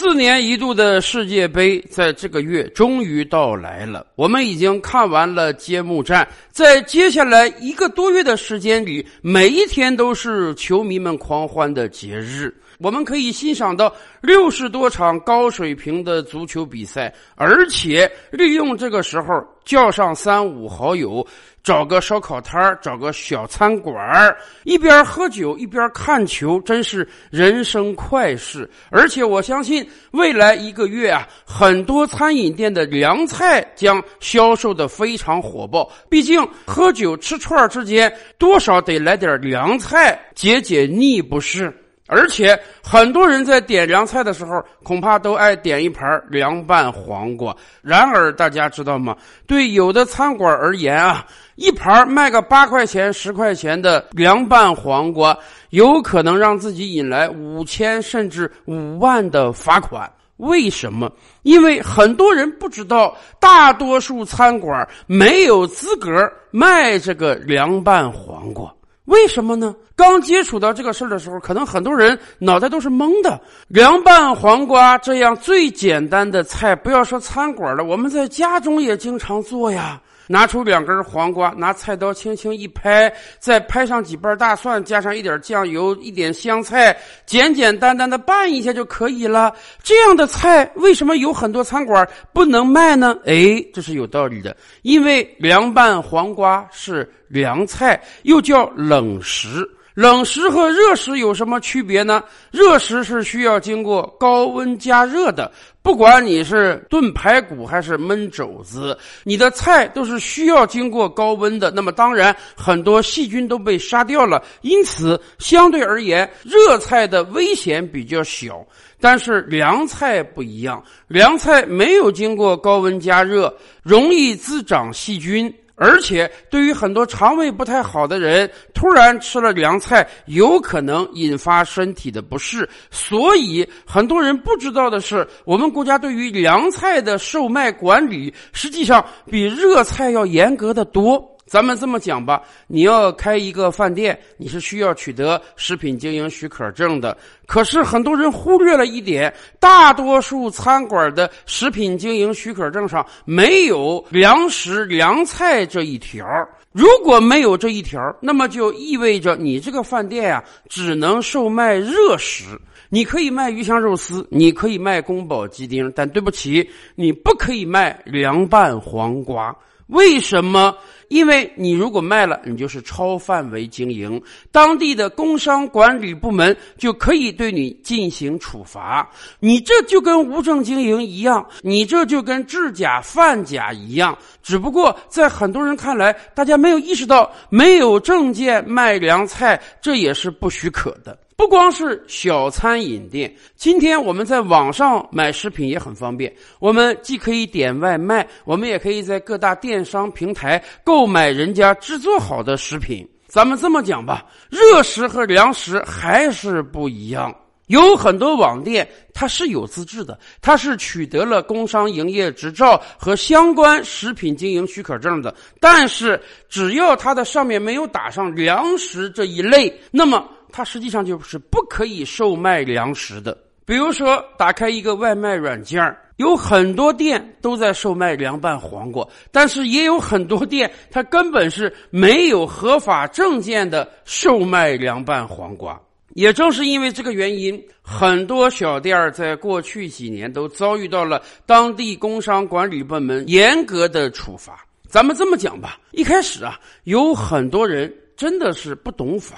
[0.00, 4.06] 四年一度的世界杯在这个月终于到来了。
[4.14, 12.50] 我们已经看完了揭幕战，在接下来一个多月的时间里，每一天都是球迷们狂欢的节日。
[12.80, 21.24] 我们可以欣赏到六十多场高水平的足球比赛，而且利用这个时候叫上三五好友，
[21.62, 24.34] 找个烧烤摊儿，找个小餐馆儿，
[24.64, 28.68] 一边喝酒一边看球，真是人生快事。
[28.90, 35.86] 而且我相信，未来一个月啊，很多餐饮店的凉菜将销售的非常火爆。
[36.08, 41.70] 毕竟喝酒吃串之间，多少得来点凉菜解解腻，不是？
[42.10, 47.56] 而且很多人在点凉菜的时候，恐怕都爱点一盘凉拌黄瓜。
[47.80, 49.16] 然而，大家知道吗？
[49.46, 55.38] 对有的餐馆而言啊，一盘卖个八块钱、十块钱的凉拌黄瓜，
[55.70, 60.10] 有可能让自己引来五千甚至五万的罚款。
[60.38, 61.12] 为什么？
[61.42, 66.10] 因为很多人不知道，大多数餐馆没有资格
[66.50, 68.74] 卖这个凉拌黄瓜。
[69.10, 69.74] 为什么呢？
[69.96, 73.38] 刚接触到这个事儿的时候，可能很多人脑袋都是懵的。
[73.66, 80.00] 凉拌黄瓜这样最简单的菜，不要说餐馆了，我们在家中也经常做呀。
[80.30, 89.52] 拿出两根黄瓜，拿菜刀轻轻一拍，再拍上几瓣大蒜，加上一点酱油、一点香菜，简简单单的拌一下就可以了。
[89.82, 93.18] 这样的菜为什么有很多餐馆不能卖呢？
[93.26, 99.68] 哎，这是有道理的，因为凉拌黄瓜是凉菜，又叫冷食。
[99.92, 102.22] 冷食和热食有什么区别呢？
[102.52, 105.50] 热食是需要经过高温加热的，
[105.82, 111.70] 不管你是炖排骨还是焖肘子，你的菜都是需要经过高温的。
[111.70, 118.64] 那么当然，很多细菌都被杀掉了，因此相对而言，热菜的危险比较小。
[119.02, 125.52] 但是凉菜不一样，凉菜没有经过高温加热，容易滋长细菌。
[125.80, 132.68] 而且，对于很多肠胃不太好的人，突然吃了凉菜，有可能引发身体的不适。
[132.90, 141.26] 所以，很多人不知道的是，我们国家对于凉菜的售卖管理，实际上比热菜要严格的多。
[141.50, 147.18] 咱们这么讲吧，你要开一个饭店，你是需要取得食品经营许可证的。
[147.44, 156.24] 可是很多人忽略了一点，大多数餐馆的食品经营许可证上没有粮食凉菜这一条。
[156.70, 162.44] 如果没有这一条，那么就意味着你这个饭店呀，只能售卖热食。
[162.90, 169.52] 你可以卖鱼香肉丝，你可以卖宫保鸡丁，但对不起，你不可以卖凉拌黄瓜。
[169.90, 170.74] 为什么？
[171.08, 179.10] 因为你如果卖了，你就是超范围经营，当地的工商管理部门就可以对你进行处罚。
[179.40, 184.16] 你这就跟无证经营一样，你这就跟制假贩假一样。
[184.40, 191.18] 只不过在很多人看来，大家没有意识到，没有证件卖凉菜，这也是不许可的。
[191.40, 196.30] 不光是小餐饮店，今天我们在网上买食品也很方便。
[196.58, 203.08] 我们既可以点外卖，我们也可以在各大电商平台购买人家制作好的食品。
[203.26, 207.34] 咱们这么讲吧，热食和凉食还是不一样。
[207.68, 215.34] 有很多网店它是有资质的，它是取得了工商营业执照和相关食品经营许可证的。
[215.58, 216.20] 但是
[216.50, 220.28] 只要它的上面没有打上粮食这一类，那么。
[220.52, 223.36] 它实际上就是不可以售卖粮食的。
[223.64, 235.80] 比如说，打开一个外卖软件有很多店都在售卖凉拌黄瓜，但是也有很多店它根本是没有合法证件的售卖凉拌黄瓜。
[236.14, 244.66] 也正是因为这个原因，很多小店在过去几年都遭遇到了当地工商管理部门严格的处罚。
[244.88, 249.36] 咱们这么讲吧，一开始啊，有很多人真的是不懂法。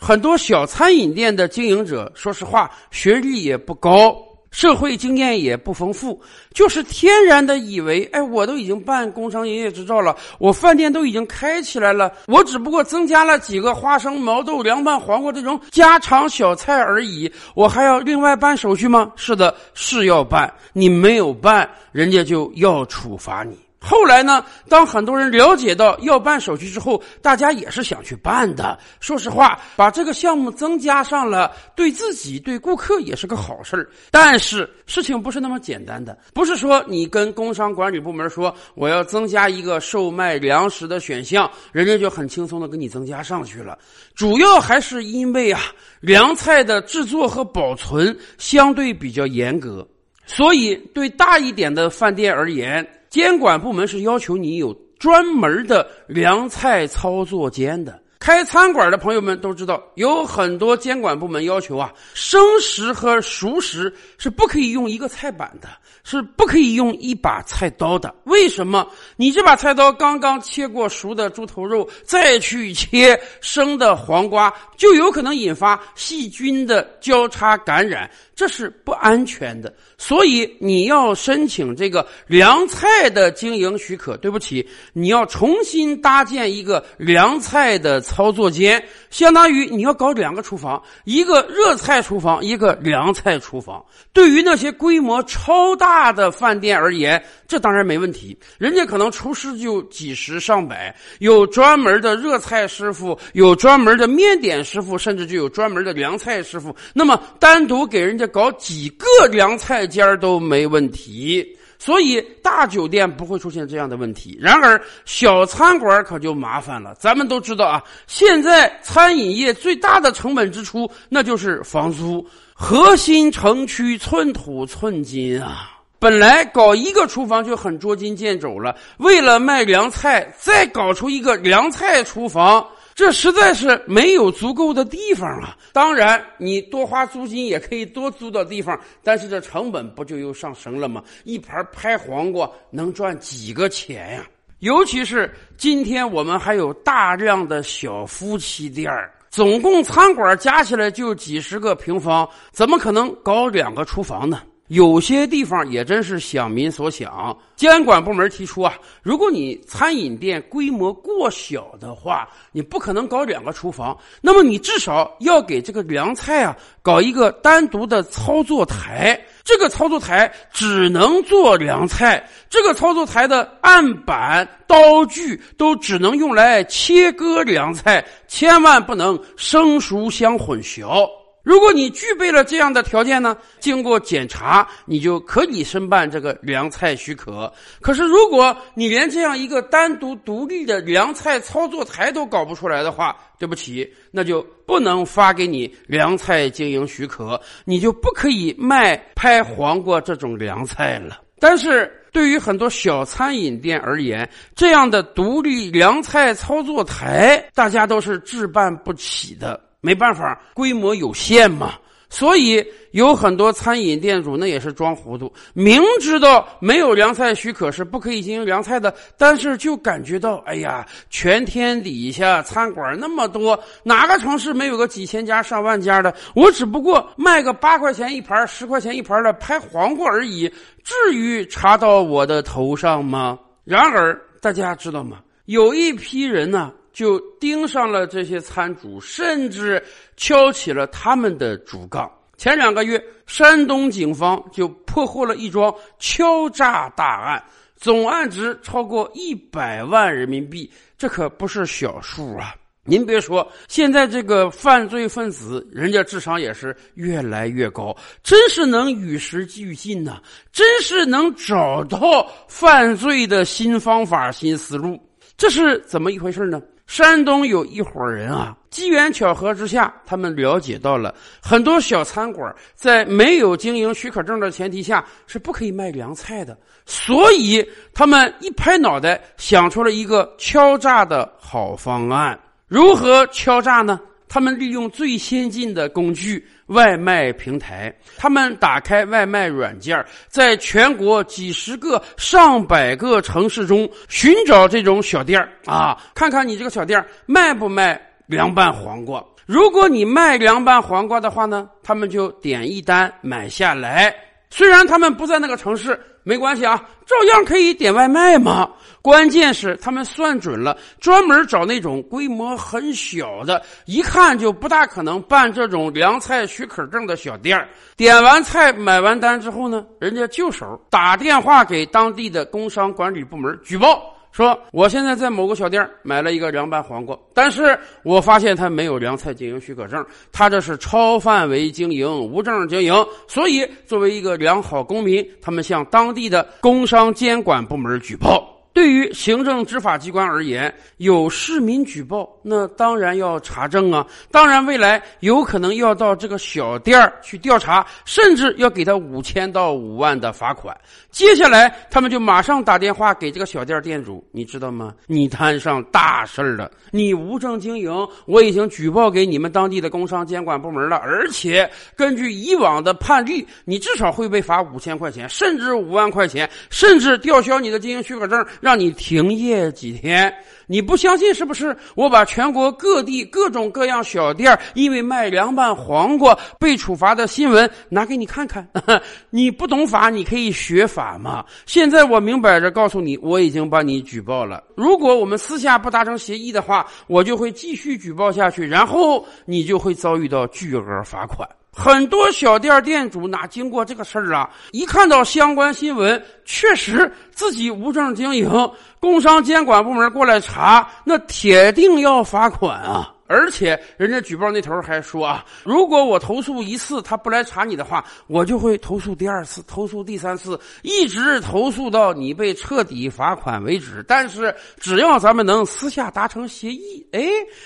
[0.00, 4.16] 很多小餐饮店的经营者，说实话，学历也不高，
[4.50, 6.18] 社会经验也不丰富，
[6.54, 19.12] 就是天然的以为，哎，我都已经办工商营业执照了，我饭店都已经开起来了，我只不过增加了几个花生、毛豆、凉拌黄瓜这种家常小菜而已，我还要另外办手续吗？
[19.16, 23.54] 是的，是要办，你没有办，人家就要处罚你。
[23.82, 24.44] 后来呢？
[24.68, 28.78] 当很多人了解到要办手续之后，大家也是想去办的。
[29.00, 33.88] 说实话，把这个项目增加上了，对自己、对顾客也是个好事儿。
[34.10, 43.78] 但是事情不是那么简单的，不是说你跟工商管理部门说我要增加一个售卖粮食的选项，人家就很轻松的给你增加上去了。
[44.14, 45.60] 主要还是因为啊，
[46.00, 49.88] 凉菜的制作和保存相对比较严格。
[50.26, 58.00] 所以对大一点的饭店而言，监管部门是要求你有专门的凉菜操作间的。
[58.20, 65.68] 开餐馆的朋友们都知道，有很多监管部门要求啊，生食和熟食是不可以用一个菜板的，
[66.04, 68.14] 是不可以用一把菜刀的。
[68.24, 68.86] 为什么？
[69.16, 78.08] 你这把菜刀刚刚切过熟的猪头肉，再去切生的黄瓜，就有可能引发细菌的交叉感染，
[78.40, 79.70] 这是不安全的。
[79.98, 88.00] 所以你要申请这个凉菜的经营许可，对不起，你要重新搭建一个凉菜的。
[88.00, 93.84] 操作间相当于你要搞两个厨房，一个热菜厨房，一个凉菜厨房。
[94.12, 98.36] 对于那些规模超大的饭店而言，这当然没问题。
[98.58, 106.74] 人家可能厨师就几十上百，有专门的热菜师傅，有专门的面点师傅，甚至就有专门的凉菜师傅。
[106.94, 111.56] 那么单独给人家搞几个凉菜间都没问题。
[111.82, 116.94] 所以大酒店不会出现这样的问题，然而小餐馆可就麻烦了。
[117.00, 122.22] 咱们都知道啊，现在餐饮业最大的成本支出那就是房租，
[122.52, 125.70] 核心城区寸土寸金啊。
[125.98, 132.62] 本来搞一个厨房就很捉襟见肘了，为了卖凉菜，再搞出一个凉菜厨房。
[133.00, 135.56] 这实在是没有足够的地方啊！
[135.72, 141.02] 当然，你多花租金也可以多租到地方，但是这成本不就又上升了吗？
[141.24, 144.26] 一盘拍黄瓜能赚几个钱呀？
[144.58, 148.92] 尤其是今天我们还有大量的小夫妻店，
[149.30, 154.42] 总共餐馆加起来就几十个平方，怎么可能搞两个厨房呢？
[154.70, 181.10] 有些地方也真是想民所想，监管部门提出啊，如果你餐饮店规模过小的话，你不可能搞两个厨房，那么你至少要给这个凉菜啊搞一个单独的操作台，这个操作台只能做凉菜，这个操作台的案板、刀具都只能用来切割凉菜，千万不能生熟相混淆。
[181.42, 187.50] 如果你具备了这样的条件呢，经过检查，你就可以申办这个凉菜许可。
[187.80, 201.20] 可是，如果你连这样一个单独独立的凉菜操作台都搞不出来的话，对不起，那就不能发给你凉菜经营许可，你就不可以卖拍黄瓜这种凉菜了。
[201.38, 209.58] 但是对于很多小餐饮店而言，这样的独立凉菜操作台，大家都是置办不起的。
[209.80, 211.74] 没办法，规模有限嘛，
[212.08, 226.14] 所以有很多餐饮店主那也是装糊涂，明知道没有凉菜许可是不可以经营凉菜的，但是就感觉到，哎呀，全天底下餐馆那么多，哪个城市没有个几千家、上万家的？
[226.34, 233.38] 我只不过卖个八块钱一盘、十块钱一盘的拍黄瓜而已，至于查到我的头上吗？
[233.64, 235.18] 然而，大家知道吗？
[235.46, 236.72] 有一批人呢。
[236.92, 239.82] 就盯上了这些餐主，甚至
[240.16, 242.10] 敲起了他们的竹杠。
[242.36, 247.44] 前两个月，山东警方就破获了一桩敲诈大案，
[247.76, 252.54] 总案值超过一百万人民币，这可不是小数啊！
[252.82, 260.18] 您别说，现在这个犯罪分子，人家智商也是越来越高，真是能与时俱进呐，
[260.50, 264.98] 真是能找到犯罪的新方法、新思路。
[265.36, 266.60] 这是怎么一回事呢？
[266.90, 282.36] 山东有一伙人啊，机缘巧合之下，他们了解到了很多小餐馆在没有经营许可证的前提下是不可以卖凉菜的，所以他们一拍脑袋想出了一个敲诈的好方案。
[282.66, 284.00] 如何敲诈呢？
[284.32, 287.92] 他们利用最先进的工具——外卖平台。
[288.16, 299.22] 他们打开外卖软件，在全国几十个、上百个城市中寻找这种小店啊，看看你这个小店卖不卖凉拌黄瓜。
[299.46, 304.14] 如果你卖凉拌黄瓜的话呢，他们就点一单买下来。
[304.48, 308.70] 虽然他们不在那个城市，没关系啊，照样可以点外卖嘛。
[309.02, 317.58] 关键是他们算准了，专门找那种规模很小的，一看就不大可能办这种凉菜许可证的小店
[317.96, 324.14] 点完菜买完单之后呢，人家就手打电话给当地的工商管理部门举报。
[324.32, 332.94] 说我现在在某个小店买了一个凉拌黄瓜，但是我发现他没有凉菜经营许可证，他这是超范围经营、无证经营。
[333.26, 338.46] 所以，作为一个良好公民，他们向当地的工商监管部门举报。
[338.72, 344.06] 对于行政执法机关而言，有市民举报那当然要查证啊！
[344.30, 350.76] 当然，未来有可能要到这个小店儿去调查，甚至要给他五千到五万的罚款。
[351.10, 354.94] 接下来，他们就马上打电话给这个小店店主，你知道吗？
[355.06, 356.70] 你摊上大事儿了！
[356.90, 357.92] 你无证经营，
[358.26, 370.32] 我已经举报给你们当地的工商监管部门了，而且根据以往的判例，你至少会被罚五千块钱，甚至五万块钱，甚至吊销你的经营许可证，让你停业几天。
[370.70, 371.76] 你不相信是不是？
[371.96, 378.64] 我把全国各地各种各样小店因为卖凉拌黄瓜被处罚的新闻拿给你看看。
[379.30, 381.44] 你不懂法，你可以学法嘛。
[381.66, 384.62] 现在我明摆着告诉你，我已经把你举报了。
[384.76, 391.48] 如果我们私下不达成协议的话，我就会继续举报下去，然后你就会遭遇到巨额罚款。
[391.72, 394.50] 很多小店店主哪经过这个事儿啊？
[394.72, 398.50] 一看到相关新闻，确实自己无证经营，
[398.98, 403.14] 工商监管部门过来查，那铁定要罚款啊！
[403.30, 414.04] 而且人家举报那头还说啊，如果我投诉一次他不来查你的话，我就会投诉第二次、投诉第三次，一直投诉到你被彻底罚款为止。
[414.08, 417.22] 但是只要咱们能私下达成协议，哎，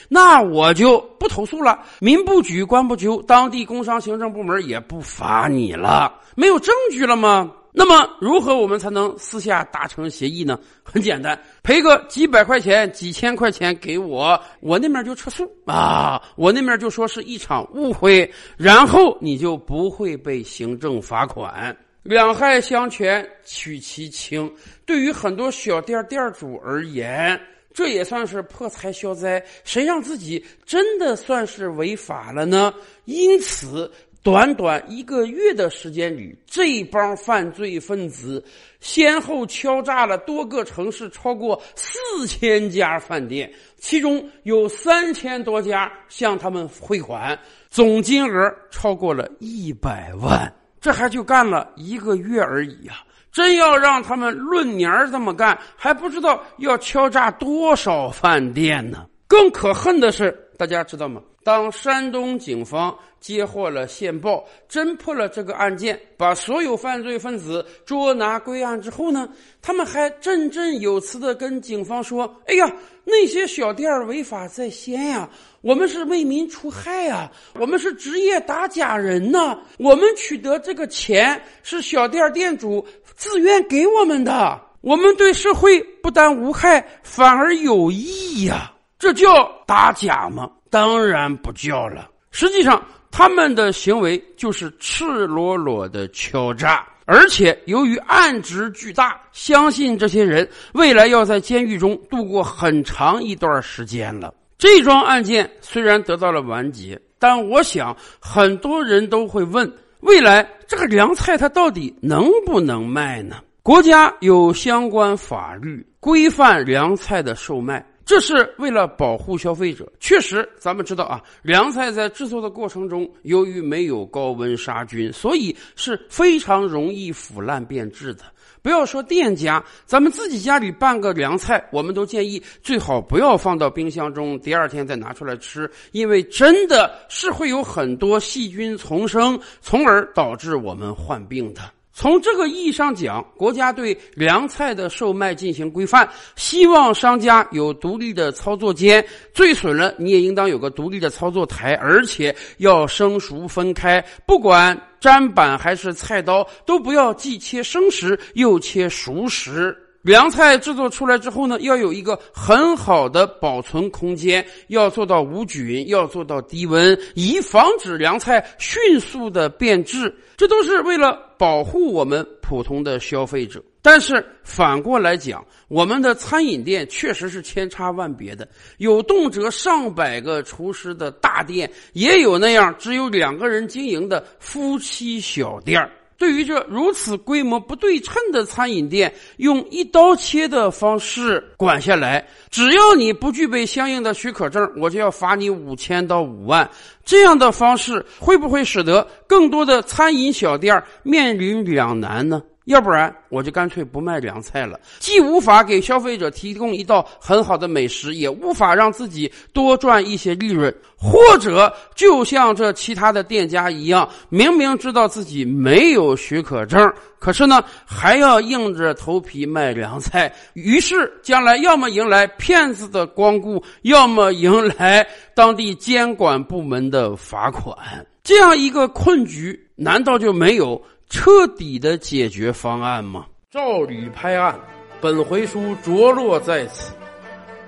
[0.06, 1.80] 那我就不投诉了。
[1.98, 6.12] 民不举，官不究，当地工商行政部门也不罚你了。
[6.34, 7.50] 没有证据了吗？
[7.76, 10.56] 那么，如何我们才能私下达成协议呢？
[10.84, 21.76] 很简单，赔个几百块钱、几千块钱给我，我那边就撤诉啊，我那边就说是一场误会，然后你就不会被行政罚款。
[22.04, 24.48] 两害相权取其轻，
[24.86, 27.40] 对于很多小店店主而言，
[27.72, 29.44] 这也算是破财消灾。
[29.64, 32.72] 谁让自己真的算是违法了呢？
[33.06, 33.90] 因此。
[34.24, 38.42] 短短一个月的时间里，这帮犯罪分子
[38.80, 47.38] 先后敲诈了多个城市超过四千家饭店，其中有三千多家向他们汇款，
[47.68, 50.50] 总金额超过了一百万。
[50.80, 53.04] 这还就干了一个月而已啊！
[53.30, 59.04] 真要让他们论年这么干，还不知道要敲诈多少饭店呢。
[59.28, 61.20] 更可恨的是，大家知道吗？
[61.44, 69.28] 当山东警方接获了线报，侦破了这个案件，把所有犯罪分子捉拿归案之后呢，
[69.60, 72.74] 他们还振振有词的跟警方说：“哎呀，
[73.04, 75.28] 那些小店违法在先呀，
[75.60, 82.84] 我们是为民除害呀，我们是职业打假人呐，我们取得这个钱是小店店主
[83.14, 88.72] 自愿给我们的，我们对社会不但无害，反而有益呀，
[89.04, 92.08] 这叫打假吗？”当然不叫了。
[92.30, 104.32] 实际上，他们的行为就是赤裸裸的敲诈，而且由于案值巨大，相信这些人未来要在监狱中度过很长一段时间了。
[104.56, 109.70] 这桩案件虽然得到了完结，但我想很多人都会问：
[110.00, 113.36] 未来这个凉菜它到底能不能卖呢？
[113.62, 117.84] 国家有相关法律规范凉菜的售卖。
[118.04, 119.90] 这是为了保护消费者。
[119.98, 128.24] 确实，咱们知道啊，凉菜在制作的过程中，由于没有高温杀菌，所以是非常容易腐烂变质的。
[128.62, 141.60] 不要说店家，咱们自己家里拌个凉菜，我们都建议最好不要放到冰箱中，第二天再拿出来吃，因为真的是会有很多细菌丛生，从而导致我们患病的。
[141.96, 159.76] 从这个意义上讲，国家对凉菜的售卖进行规范，希望商家有独立的操作间，最损了你也应当有个独立的操作台，而且要生熟分开，不管砧板还是菜刀，都不要既切生食又切熟食。
[160.04, 170.14] 凉菜制作出来之后呢，要有一个很好的保存空间，要做到无菌，要做到低温，以防止凉菜迅速的变质。
[170.36, 173.64] 这都是为了保护我们普通的消费者。
[173.80, 178.46] 但是反过来讲，我们的餐饮店确实是千差万别的，
[178.76, 185.90] 有动辄上百个厨师的大店，也有那样只有两个人经营的夫妻小店儿。
[186.16, 196.68] 对于这如此规模不对称的餐饮店，用一刀切的方式管下来，只要你不具备相应的许可证，我就要罚你五千到五万。
[197.04, 202.42] 这样的方式会不会使得更多的餐饮小店面临两难呢？
[202.64, 210.74] 要不然我就干脆不卖凉菜了，既无法给消费者提供一道很好的美食，也无法让自己多赚一些利润。
[210.96, 227.76] 或者就像这其他的店家一样，明明知道自己没有许可证，可是呢还要硬着头皮卖凉菜，于是将来要么迎来骗子的光顾，要么迎来当地监管部门的罚款。
[228.22, 230.80] 这样一个困局，难道就没有？
[231.08, 233.26] 彻底的解决方案吗？
[233.50, 234.58] 赵吕拍案，
[235.00, 236.92] 本回书着落在此。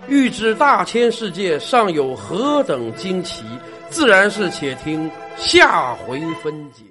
[0.08, 3.44] 欲知大千世界尚有何等惊奇，
[3.88, 6.82] 自然是且听下回分解。